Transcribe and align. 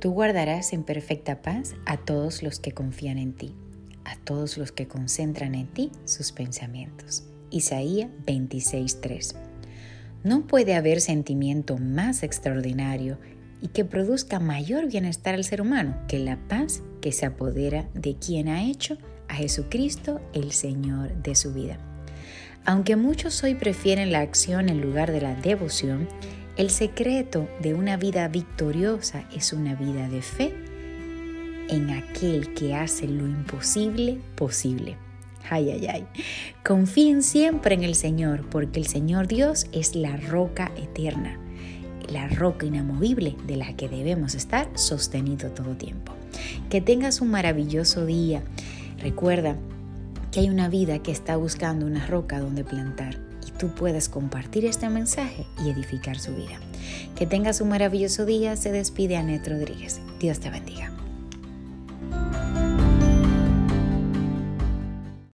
Tú 0.00 0.12
guardarás 0.12 0.72
en 0.72 0.84
perfecta 0.84 1.42
paz 1.42 1.74
a 1.84 1.96
todos 1.96 2.44
los 2.44 2.60
que 2.60 2.70
confían 2.70 3.18
en 3.18 3.32
ti, 3.32 3.54
a 4.04 4.16
todos 4.16 4.56
los 4.56 4.70
que 4.70 4.86
concentran 4.86 5.56
en 5.56 5.66
ti 5.66 5.90
sus 6.04 6.30
pensamientos. 6.30 7.24
Isaías 7.50 8.08
26:3. 8.24 9.34
No 10.22 10.46
puede 10.46 10.76
haber 10.76 11.00
sentimiento 11.00 11.78
más 11.78 12.22
extraordinario 12.22 13.18
y 13.60 13.68
que 13.68 13.84
produzca 13.84 14.38
mayor 14.38 14.86
bienestar 14.86 15.34
al 15.34 15.42
ser 15.42 15.60
humano 15.60 15.96
que 16.06 16.20
la 16.20 16.36
paz 16.46 16.80
que 17.00 17.10
se 17.10 17.26
apodera 17.26 17.88
de 17.94 18.14
quien 18.14 18.48
ha 18.48 18.64
hecho 18.64 18.98
a 19.26 19.34
Jesucristo 19.34 20.20
el 20.32 20.52
Señor 20.52 21.22
de 21.22 21.34
su 21.34 21.52
vida. 21.52 21.78
Aunque 22.64 22.94
muchos 22.94 23.42
hoy 23.42 23.56
prefieren 23.56 24.12
la 24.12 24.20
acción 24.20 24.68
en 24.68 24.80
lugar 24.80 25.10
de 25.10 25.22
la 25.22 25.34
devoción, 25.34 26.06
el 26.58 26.70
secreto 26.70 27.48
de 27.62 27.72
una 27.72 27.96
vida 27.96 28.26
victoriosa 28.26 29.24
es 29.32 29.52
una 29.52 29.76
vida 29.76 30.08
de 30.08 30.22
fe 30.22 30.52
en 31.68 31.90
aquel 31.90 32.52
que 32.52 32.74
hace 32.74 33.06
lo 33.06 33.26
imposible 33.26 34.18
posible. 34.34 34.96
Ay, 35.48 35.70
ay, 35.70 35.86
ay. 35.86 36.06
Confíen 36.64 37.22
siempre 37.22 37.76
en 37.76 37.84
el 37.84 37.94
Señor, 37.94 38.44
porque 38.50 38.80
el 38.80 38.88
Señor 38.88 39.28
Dios 39.28 39.68
es 39.70 39.94
la 39.94 40.16
roca 40.16 40.72
eterna, 40.76 41.38
la 42.12 42.26
roca 42.26 42.66
inamovible 42.66 43.36
de 43.46 43.56
la 43.56 43.76
que 43.76 43.88
debemos 43.88 44.34
estar 44.34 44.68
sostenido 44.76 45.52
todo 45.52 45.76
tiempo. 45.76 46.12
Que 46.70 46.80
tengas 46.80 47.20
un 47.20 47.30
maravilloso 47.30 48.04
día. 48.04 48.42
Recuerda 48.98 49.56
que 50.32 50.40
hay 50.40 50.50
una 50.50 50.68
vida 50.68 51.04
que 51.04 51.12
está 51.12 51.36
buscando 51.36 51.86
una 51.86 52.04
roca 52.08 52.40
donde 52.40 52.64
plantar 52.64 53.27
tú 53.58 53.68
puedes 53.68 54.08
compartir 54.08 54.64
este 54.64 54.88
mensaje 54.88 55.46
y 55.64 55.70
edificar 55.70 56.18
su 56.18 56.34
vida. 56.34 56.58
Que 57.16 57.26
tengas 57.26 57.60
un 57.60 57.68
maravilloso 57.68 58.24
día. 58.24 58.56
Se 58.56 58.72
despide 58.72 59.16
Anet 59.16 59.46
Rodríguez. 59.46 60.00
Dios 60.20 60.40
te 60.40 60.50
bendiga. 60.50 60.97